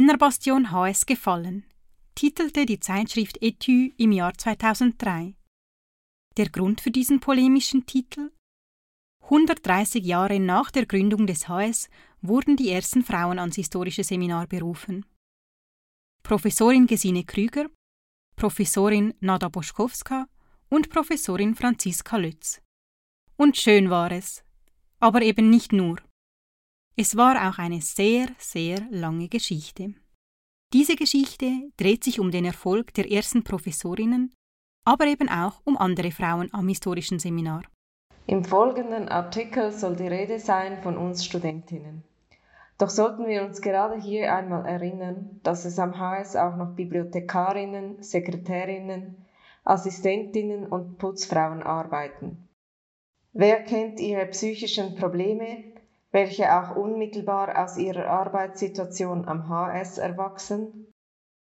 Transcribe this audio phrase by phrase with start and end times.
[0.00, 1.66] Männerbastion HS gefallen,
[2.14, 5.34] titelte die Zeitschrift Etü im Jahr 2003.
[6.38, 8.30] Der Grund für diesen polemischen Titel?
[9.24, 11.90] 130 Jahre nach der Gründung des HS
[12.22, 15.04] wurden die ersten Frauen ans historische Seminar berufen.
[16.22, 17.66] Professorin Gesine Krüger,
[18.36, 20.28] Professorin Nada Boschkowska
[20.70, 22.62] und Professorin Franziska Lütz.
[23.36, 24.42] Und schön war es,
[24.98, 25.98] aber eben nicht nur.
[27.02, 29.94] Es war auch eine sehr, sehr lange Geschichte.
[30.74, 34.34] Diese Geschichte dreht sich um den Erfolg der ersten Professorinnen,
[34.84, 37.62] aber eben auch um andere Frauen am historischen Seminar.
[38.26, 42.04] Im folgenden Artikel soll die Rede sein von uns Studentinnen.
[42.76, 48.02] Doch sollten wir uns gerade hier einmal erinnern, dass es am HS auch noch Bibliothekarinnen,
[48.02, 49.24] Sekretärinnen,
[49.64, 52.46] Assistentinnen und Putzfrauen arbeiten.
[53.32, 55.69] Wer kennt ihre psychischen Probleme,
[56.12, 60.92] welche auch unmittelbar aus ihrer Arbeitssituation am HS erwachsen?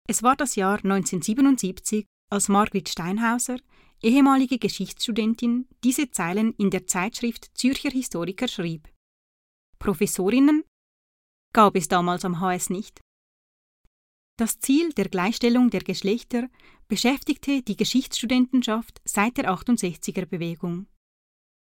[0.08, 3.58] Es war das Jahr 1977, als Margrit Steinhauser,
[4.02, 8.88] ehemalige Geschichtsstudentin, diese Zeilen in der Zeitschrift Zürcher Historiker schrieb.
[9.78, 10.64] Professorinnen
[11.52, 13.00] gab es damals am HS nicht.
[14.36, 16.48] Das Ziel der Gleichstellung der Geschlechter
[16.88, 20.86] beschäftigte die Geschichtsstudentenschaft seit der 68er Bewegung.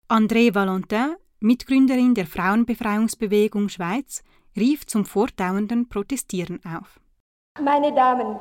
[0.08, 4.24] André Valentin Mitgründerin der Frauenbefreiungsbewegung Schweiz,
[4.56, 7.00] rief zum fortdauernden Protestieren auf.
[7.60, 8.36] Meine Damen,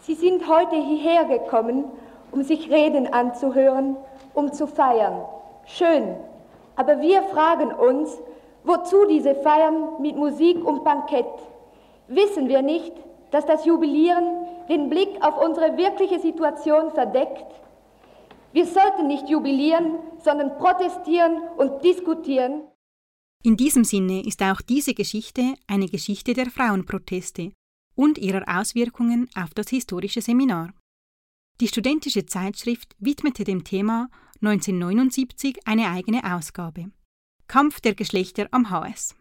[0.00, 1.84] Sie sind heute hierher gekommen,
[2.32, 3.96] um sich Reden anzuhören,
[4.34, 5.24] um zu feiern.
[5.66, 6.16] Schön,
[6.74, 8.18] aber wir fragen uns,
[8.64, 11.26] wozu diese Feiern mit Musik und Bankett?
[12.08, 12.94] Wissen wir nicht,
[13.30, 14.24] dass das Jubilieren
[14.68, 17.46] den Blick auf unsere wirkliche Situation verdeckt?
[18.54, 22.62] Wir sollten nicht jubilieren, sondern protestieren und diskutieren.
[23.42, 27.50] In diesem Sinne ist auch diese Geschichte eine Geschichte der Frauenproteste
[27.96, 30.72] und ihrer Auswirkungen auf das historische Seminar.
[31.60, 34.08] Die studentische Zeitschrift widmete dem Thema
[34.40, 36.92] 1979 eine eigene Ausgabe.
[37.48, 39.16] Kampf der Geschlechter am HS.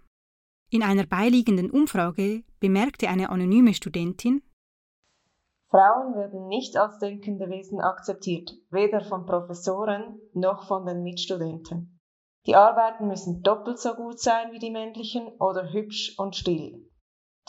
[0.69, 4.43] In einer beiliegenden Umfrage bemerkte eine anonyme Studentin,
[5.73, 12.00] Frauen werden nicht als denkende Wesen akzeptiert, weder von Professoren noch von den Mitstudenten.
[12.45, 16.91] Die Arbeiten müssen doppelt so gut sein wie die männlichen oder hübsch und still.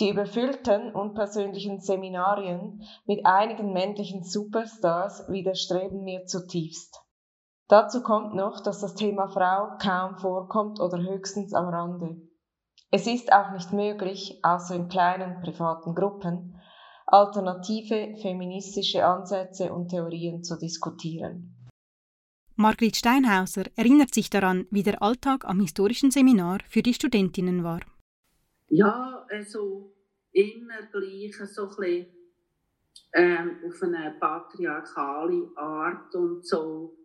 [0.00, 6.98] Die überfüllten unpersönlichen Seminarien mit einigen männlichen Superstars widerstreben mir zutiefst.
[7.68, 12.22] Dazu kommt noch, dass das Thema Frau kaum vorkommt oder höchstens am Rande.
[12.90, 16.58] Es ist auch nicht möglich, außer in kleinen privaten Gruppen,
[17.14, 21.54] alternative feministische Ansätze und Theorien zu diskutieren.
[22.56, 27.80] Margrit Steinhauser erinnert sich daran, wie der Alltag am historischen Seminar für die Studentinnen war.
[28.68, 29.92] Ja, also
[30.32, 32.06] immer gleich so ein bisschen,
[33.12, 36.96] ähm, auf eine patriarchale Art und so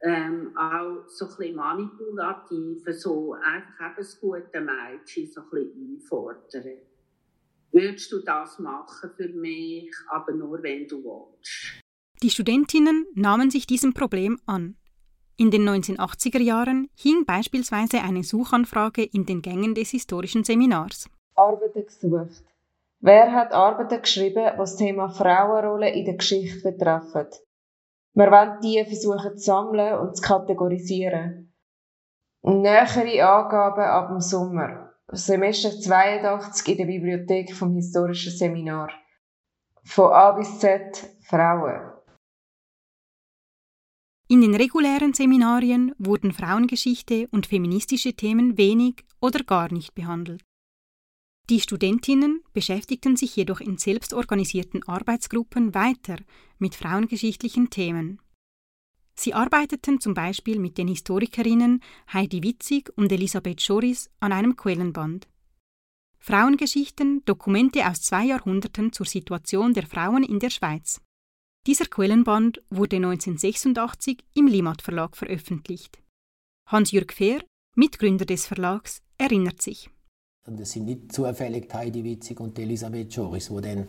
[0.00, 5.96] ähm, auch so ein bisschen manipulativ, so einfach eben das gute Mädchen so ein bisschen
[5.96, 6.87] einfordern
[7.72, 11.82] würdest du das machen für mich, aber nur wenn du willst.
[12.22, 14.76] Die Studentinnen nahmen sich diesem Problem an.
[15.36, 21.08] In den 1980er Jahren hing beispielsweise eine Suchanfrage in den Gängen des historischen Seminars.
[21.36, 22.44] Arbeiten gesucht.
[23.00, 27.28] Wer hat Arbeiten geschrieben, was das Thema Frauenrolle in der Geschichte betreffen?
[28.14, 31.54] Wir wollen die versuchen zu sammeln und zu kategorisieren.
[32.42, 34.87] Nähere Angaben ab dem Sommer.
[35.10, 38.90] Semester 82 in der Bibliothek vom Historischen Seminar.
[39.82, 41.94] Von A bis Z Frauen.
[44.28, 50.44] In den regulären Seminarien wurden Frauengeschichte und feministische Themen wenig oder gar nicht behandelt.
[51.48, 56.16] Die Studentinnen beschäftigten sich jedoch in selbstorganisierten Arbeitsgruppen weiter
[56.58, 58.20] mit frauengeschichtlichen Themen.
[59.18, 61.82] Sie arbeiteten zum Beispiel mit den Historikerinnen
[62.12, 65.26] Heidi Witzig und Elisabeth Schoris an einem Quellenband.
[66.20, 71.00] Frauengeschichten, Dokumente aus zwei Jahrhunderten zur Situation der Frauen in der Schweiz.
[71.66, 76.00] Dieser Quellenband wurde 1986 im Limat Verlag veröffentlicht.
[76.68, 77.42] Hans-Jürg Fehr,
[77.74, 79.90] Mitgründer des Verlags, erinnert sich.
[80.46, 83.88] Das sind nicht zufällig Heidi Witzig und Elisabeth Schoris, die dann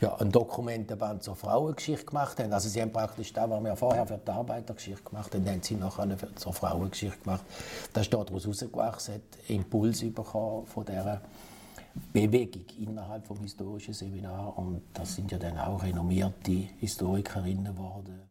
[0.00, 2.52] ja, ein Dokumentenband zur Frauengeschichte gemacht haben.
[2.52, 5.74] Also sie haben praktisch das, was wir vorher für die Arbeitergeschichte gemacht haben, haben sie
[5.74, 7.44] nachher zur Frauengeschichte gemacht.
[7.92, 11.20] Das ist daraus herausgewachsen, hat Impuls bekommen von dieser
[12.12, 14.56] Bewegung innerhalb des historischen Seminars.
[14.56, 18.28] Und das sind ja dann auch renommierte Historikerinnen geworden.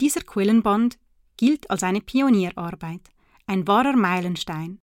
[0.00, 0.98] Dieser Quellenband
[1.36, 3.02] gilt als eine Pionierarbeit,
[3.46, 4.81] ein wahrer Meilenstein.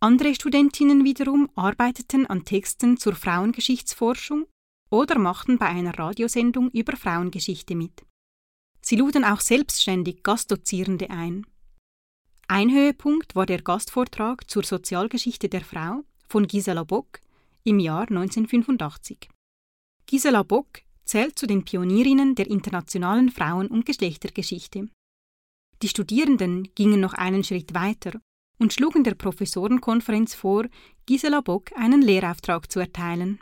[0.00, 4.46] Andere Studentinnen wiederum arbeiteten an Texten zur Frauengeschichtsforschung
[4.90, 8.04] oder machten bei einer Radiosendung über Frauengeschichte mit.
[8.80, 11.46] Sie luden auch selbstständig Gastdozierende ein.
[12.46, 17.18] Ein Höhepunkt war der Gastvortrag zur Sozialgeschichte der Frau von Gisela Bock
[17.64, 19.28] im Jahr 1985.
[20.06, 24.88] Gisela Bock zählt zu den Pionierinnen der internationalen Frauen- und Geschlechtergeschichte.
[25.82, 28.20] Die Studierenden gingen noch einen Schritt weiter
[28.58, 30.64] und schlugen der Professorenkonferenz vor,
[31.06, 33.40] Gisela Bock einen Lehrauftrag zu erteilen.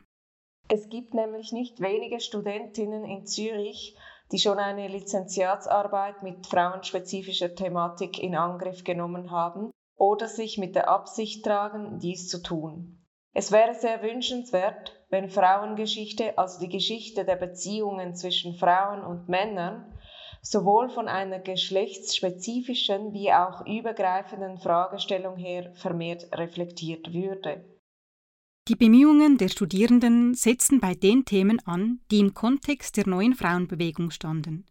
[0.68, 3.96] Es gibt nämlich nicht wenige Studentinnen in Zürich,
[4.32, 10.88] die schon eine Lizenziatsarbeit mit frauenspezifischer Thematik in Angriff genommen haben oder sich mit der
[10.88, 12.98] Absicht tragen, dies zu tun.
[13.32, 19.92] Es wäre sehr wünschenswert, wenn Frauengeschichte, also die Geschichte der Beziehungen zwischen Frauen und Männern,
[20.50, 27.64] sowohl von einer geschlechtsspezifischen wie auch übergreifenden Fragestellung her vermehrt reflektiert würde.
[28.68, 34.10] Die Bemühungen der Studierenden setzten bei den Themen an, die im Kontext der neuen Frauenbewegung
[34.10, 34.66] standen.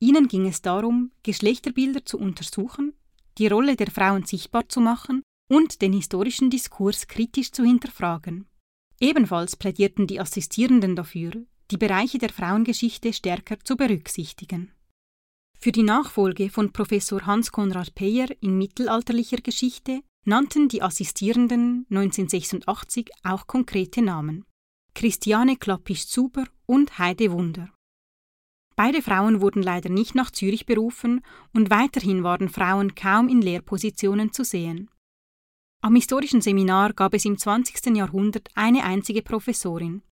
[0.00, 2.94] Ihnen ging es darum, Geschlechterbilder zu untersuchen,
[3.36, 8.46] die Rolle der Frauen sichtbar zu machen und den historischen Diskurs kritisch zu hinterfragen.
[9.00, 11.32] Ebenfalls plädierten die Assistierenden dafür,
[11.70, 14.72] die Bereiche der Frauengeschichte stärker zu berücksichtigen.
[15.60, 23.10] Für die Nachfolge von Professor Hans Konrad Peyer in mittelalterlicher Geschichte nannten die Assistierenden 1986
[23.24, 24.44] auch konkrete Namen:
[24.94, 27.74] Christiane Klappisch-Zuber und Heide Wunder.
[28.76, 31.22] Beide Frauen wurden leider nicht nach Zürich berufen
[31.52, 34.88] und weiterhin waren Frauen kaum in Lehrpositionen zu sehen.
[35.82, 37.96] Am historischen Seminar gab es im 20.
[37.96, 40.02] Jahrhundert eine einzige Professorin,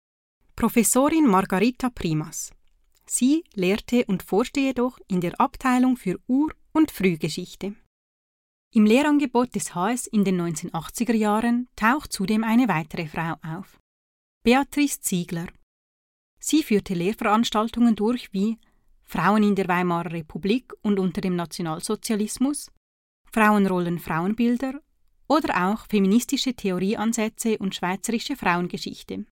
[0.57, 2.51] Professorin Margarita Primas.
[3.09, 7.75] Sie lehrte und forschte jedoch in der Abteilung für Ur- und Frühgeschichte.
[8.75, 13.79] Im Lehrangebot des HS in den 1980er Jahren taucht zudem eine weitere Frau auf.
[14.43, 15.47] Beatrice Ziegler.
[16.39, 18.59] Sie führte Lehrveranstaltungen durch wie
[19.05, 22.71] Frauen in der Weimarer Republik und unter dem Nationalsozialismus,
[23.33, 24.81] Frauenrollen Frauenbilder
[25.29, 29.27] oder auch feministische Theorieansätze und schweizerische Frauengeschichte.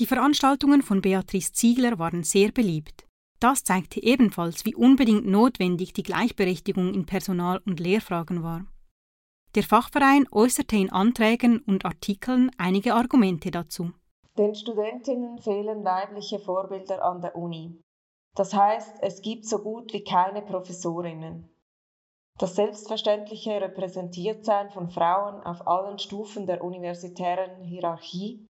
[0.00, 3.06] Die Veranstaltungen von Beatrice Ziegler waren sehr beliebt.
[3.38, 8.64] Das zeigte ebenfalls, wie unbedingt notwendig die Gleichberechtigung in Personal- und Lehrfragen war.
[9.54, 13.92] Der Fachverein äußerte in Anträgen und Artikeln einige Argumente dazu.
[14.38, 17.78] Den Studentinnen fehlen weibliche Vorbilder an der Uni.
[18.34, 21.46] Das heißt, es gibt so gut wie keine Professorinnen.
[22.38, 28.46] Das selbstverständliche Repräsentiertsein von Frauen auf allen Stufen der universitären Hierarchie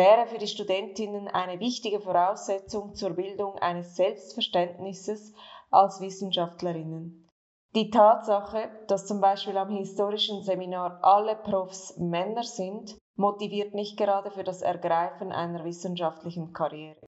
[0.00, 5.34] wäre für die Studentinnen eine wichtige Voraussetzung zur Bildung eines Selbstverständnisses
[5.70, 7.28] als Wissenschaftlerinnen.
[7.74, 14.30] Die Tatsache, dass zum Beispiel am historischen Seminar alle Profs Männer sind, motiviert nicht gerade
[14.30, 17.04] für das Ergreifen einer wissenschaftlichen Karriere.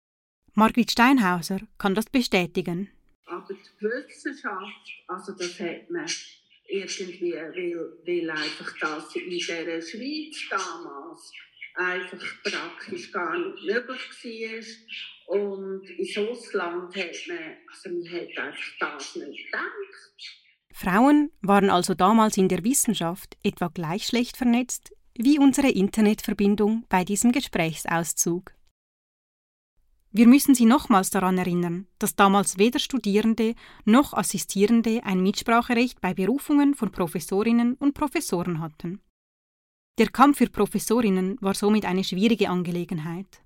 [0.52, 2.90] Margrit Steinhauser kann das bestätigen.
[3.26, 6.06] Aber die Wissenschaft, also das hat man
[6.68, 7.74] irgendwie, weil,
[8.04, 11.32] weil einfach das in der Schweiz damals
[11.74, 14.85] einfach praktisch gar nicht möglich
[15.28, 15.38] war.
[15.38, 20.42] Und ins Ausland hat man, also man hat einfach das nicht gedacht.
[20.75, 27.04] Frauen waren also damals in der Wissenschaft etwa gleich schlecht vernetzt wie unsere Internetverbindung bei
[27.04, 28.54] diesem Gesprächsauszug.
[30.11, 33.54] Wir müssen Sie nochmals daran erinnern, dass damals weder Studierende
[33.85, 39.00] noch Assistierende ein Mitspracherecht bei Berufungen von Professorinnen und Professoren hatten.
[39.99, 43.42] Der Kampf für Professorinnen war somit eine schwierige Angelegenheit.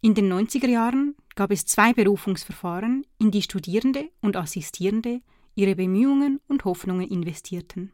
[0.00, 5.20] In den 90er Jahren gab es zwei Berufungsverfahren, in die Studierende und Assistierende
[5.54, 7.92] ihre Bemühungen und Hoffnungen investierten.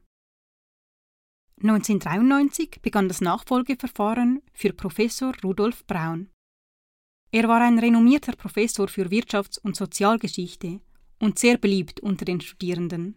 [1.63, 6.31] 1993 begann das Nachfolgeverfahren für Professor Rudolf Braun.
[7.33, 10.81] Er war ein renommierter Professor für Wirtschafts- und Sozialgeschichte
[11.19, 13.17] und sehr beliebt unter den Studierenden.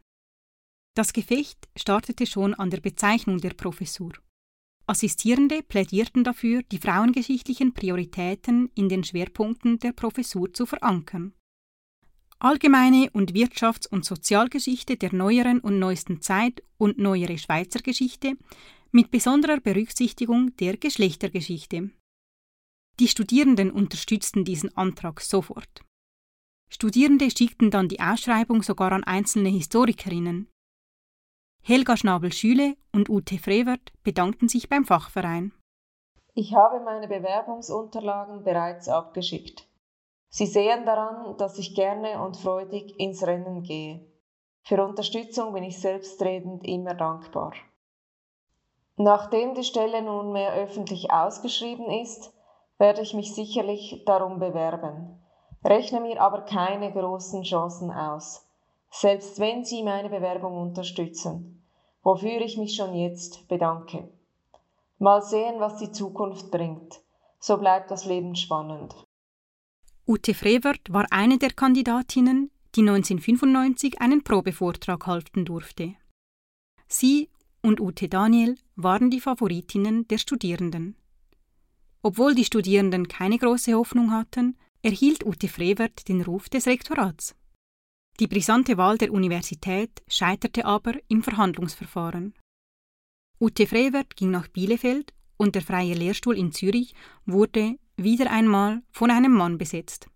[1.00, 4.12] Das Gefecht startete schon an der Bezeichnung der Professur.
[4.86, 11.32] Assistierende plädierten dafür, die frauengeschichtlichen Prioritäten in den Schwerpunkten der Professur zu verankern.
[12.40, 18.34] Allgemeine und Wirtschafts- und Sozialgeschichte der neueren und neuesten Zeit und neuere Schweizer Geschichte
[18.92, 21.92] mit besonderer Berücksichtigung der Geschlechtergeschichte.
[23.00, 25.82] Die Studierenden unterstützten diesen Antrag sofort.
[26.70, 30.50] Studierende schickten dann die Ausschreibung sogar an einzelne Historikerinnen.
[31.62, 35.52] Helga Schnabel-Schüle und Ute Frevert bedankten sich beim Fachverein.
[36.34, 39.68] Ich habe meine Bewerbungsunterlagen bereits abgeschickt.
[40.30, 44.06] Sie sehen daran, dass ich gerne und freudig ins Rennen gehe.
[44.64, 47.54] Für Unterstützung bin ich selbstredend immer dankbar.
[48.96, 52.34] Nachdem die Stelle nunmehr öffentlich ausgeschrieben ist,
[52.78, 55.20] werde ich mich sicherlich darum bewerben,
[55.64, 58.49] rechne mir aber keine großen Chancen aus,
[58.92, 61.64] selbst wenn Sie meine Bewerbung unterstützen,
[62.04, 64.10] wofür ich mich schon jetzt bedanke.
[64.98, 67.00] Mal sehen, was die Zukunft bringt.
[67.40, 68.94] So bleibt das Leben spannend.
[70.08, 75.96] Ute Frevert war eine der Kandidatinnen, die 1995 einen Probevortrag halten durfte.
[76.88, 77.30] Sie
[77.62, 80.96] und Ute Daniel waren die Favoritinnen der Studierenden.
[82.02, 87.36] Obwohl die Studierenden keine große Hoffnung hatten, erhielt Ute Frevert den Ruf des Rektorats.
[88.20, 92.34] Die brisante Wahl der Universität scheiterte aber im Verhandlungsverfahren.
[93.40, 96.94] Ute Frevert ging nach Bielefeld und der freie Lehrstuhl in Zürich
[97.26, 100.08] wurde wieder einmal von einem Mann besetzt.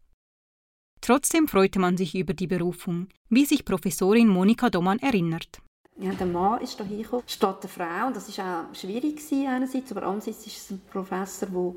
[1.00, 5.62] Trotzdem freute man sich über die Berufung, wie sich Professorin Monika Domann erinnert.
[5.98, 8.08] Ja, der Mann ist hingekommen, statt der Frau.
[8.08, 11.76] Und das war auch schwierig einerseits, aber andererseits ist es ein Professor, der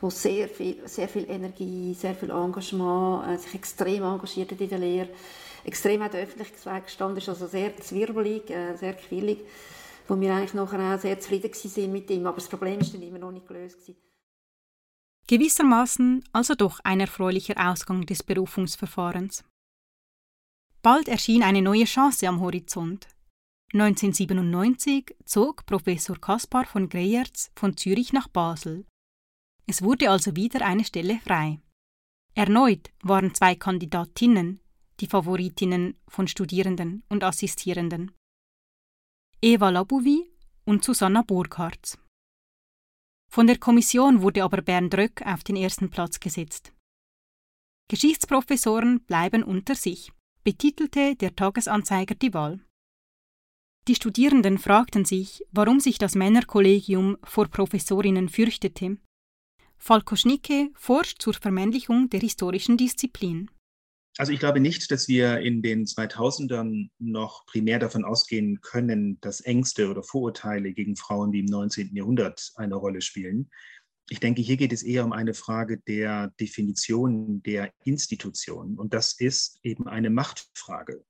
[0.00, 4.78] wo sehr viel, sehr viel Energie, sehr viel Engagement, äh, sich extrem engagiert in der
[4.78, 5.08] Lehre,
[5.64, 9.38] extrem an der Öffentlichkeit gestanden ist, also sehr zwirbelig, äh, sehr quirlig,
[10.08, 12.26] wo wir eigentlich nachher auch sehr zufrieden waren mit ihm.
[12.26, 13.80] Aber das Problem ist dann immer noch nicht gelöst.
[13.80, 13.96] Gewesen.
[15.28, 19.44] Gewissermaßen also doch ein erfreulicher Ausgang des Berufungsverfahrens.
[20.82, 23.08] Bald erschien eine neue Chance am Horizont.
[23.72, 28.86] 1997 zog Professor Kaspar von Greyerz von Zürich nach Basel.
[29.68, 31.60] Es wurde also wieder eine Stelle frei.
[32.34, 34.60] Erneut waren zwei Kandidatinnen
[35.00, 38.12] die Favoritinnen von Studierenden und Assistierenden.
[39.42, 40.30] Eva Labouvi
[40.64, 41.98] und Susanna Burkhardt.
[43.30, 46.72] Von der Kommission wurde aber Bernd Röck auf den ersten Platz gesetzt.
[47.88, 50.10] Geschichtsprofessoren bleiben unter sich,
[50.42, 52.60] betitelte der Tagesanzeiger die Wahl.
[53.88, 58.98] Die Studierenden fragten sich, warum sich das Männerkollegium vor Professorinnen fürchtete.
[59.78, 63.50] Falko Schnicke forscht zur Vermännlichung der historischen Disziplin.
[64.18, 69.42] Also ich glaube nicht, dass wir in den 2000ern noch primär davon ausgehen können, dass
[69.42, 71.94] Ängste oder Vorurteile gegen Frauen wie im 19.
[71.94, 73.50] Jahrhundert eine Rolle spielen.
[74.08, 78.78] Ich denke, hier geht es eher um eine Frage der Definition der Institution.
[78.78, 81.04] Und das ist eben eine Machtfrage.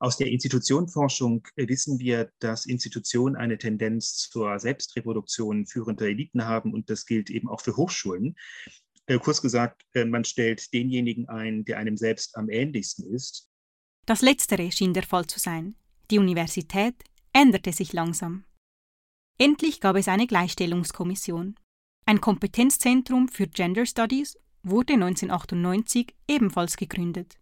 [0.00, 6.88] Aus der Institutionenforschung wissen wir, dass Institutionen eine Tendenz zur Selbstreproduktion führender Eliten haben und
[6.88, 8.34] das gilt eben auch für Hochschulen.
[9.06, 13.50] Äh, kurz gesagt, äh, man stellt denjenigen ein, der einem selbst am ähnlichsten ist.
[14.06, 15.74] Das Letztere schien der Fall zu sein.
[16.10, 16.94] Die Universität
[17.34, 18.44] änderte sich langsam.
[19.36, 21.56] Endlich gab es eine Gleichstellungskommission.
[22.06, 27.39] Ein Kompetenzzentrum für Gender Studies wurde 1998 ebenfalls gegründet.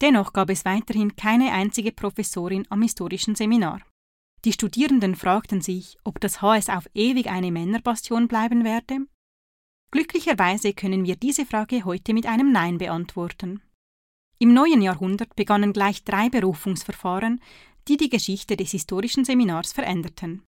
[0.00, 3.80] Dennoch gab es weiterhin keine einzige Professorin am historischen Seminar.
[4.44, 9.06] Die Studierenden fragten sich, ob das HS auf ewig eine Männerbastion bleiben werde
[9.90, 13.62] Glücklicherweise können wir diese Frage heute mit einem Nein beantworten.
[14.38, 17.40] Im neuen Jahrhundert begannen gleich drei Berufungsverfahren,
[17.88, 20.42] die die Geschichte des historischen Seminars veränderten.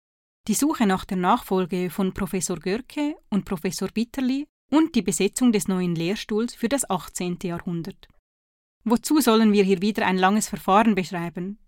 [0.47, 5.69] Die Suche nach der Nachfolge von Professor Görke und Professor Bitterli und die Besetzung des
[5.69, 7.39] neuen Lehrstuhls für das 18.
[7.43, 8.09] Jahrhundert.
[8.85, 11.59] Wozu sollen wir hier wieder ein langes Verfahren beschreiben?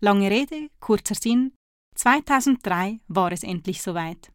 [0.00, 1.52] Lange Rede, kurzer Sinn.
[1.94, 4.30] 2003 war es endlich soweit.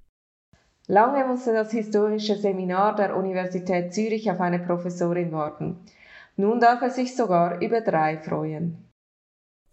[0.88, 5.78] Lange musste das historische Seminar der Universität Zürich auf eine Professorin warten.
[6.36, 8.90] Nun darf er sich sogar über drei freuen.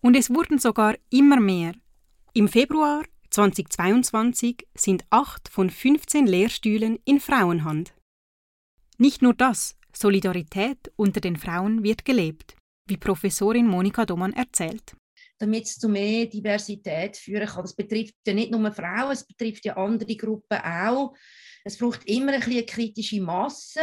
[0.02, 1.73] Und es wurden sogar immer mehr.
[2.35, 7.95] Im Februar 2022 sind acht von 15 Lehrstühlen in Frauenhand.
[8.99, 12.56] Nicht nur das, Solidarität unter den Frauen wird gelebt,
[12.87, 14.94] wie Professorin Monika Domann erzählt
[15.40, 17.62] damit es zu mehr Diversität führen kann.
[17.62, 21.14] Das betrifft ja nicht nur Frauen, es betrifft ja andere Gruppen auch.
[21.64, 23.80] Es braucht immer ein eine kritische Masse.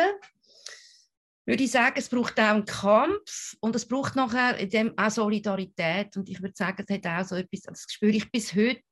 [1.45, 5.09] Würde ich sagen, es braucht auch einen Kampf und es braucht nachher in dem auch
[5.09, 6.15] Solidarität.
[6.15, 8.83] Und ich würde sagen, es hat auch so etwas, das spüre ich bis heute.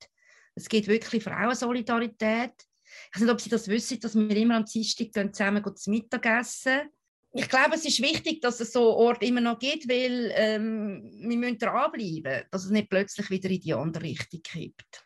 [0.56, 2.54] Es gibt wirklich Frauensolidarität.
[3.14, 6.26] Ich weiß nicht, ob Sie das wissen, dass wir immer am Dienstag zusammen zu Mittag
[6.26, 6.90] essen
[7.38, 11.38] ich glaube, es ist wichtig, dass es so Ort immer noch gibt, weil ähm, wir
[11.38, 15.06] müssen dranbleiben, dass es nicht plötzlich wieder in die andere Richtung kippt.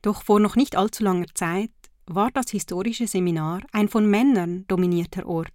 [0.00, 1.70] Doch vor noch nicht allzu langer Zeit
[2.06, 5.52] war das historische Seminar ein von Männern dominierter Ort.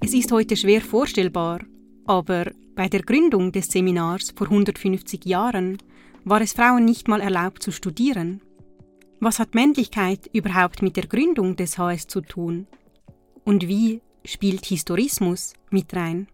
[0.00, 1.60] Es ist heute schwer vorstellbar,
[2.06, 5.76] aber bei der Gründung des Seminars vor 150 Jahren
[6.24, 8.40] war es Frauen nicht mal erlaubt zu studieren.
[9.20, 12.68] Was hat Männlichkeit überhaupt mit der Gründung des HS zu tun?
[13.44, 16.28] Und wie spielt Historismus mit rein?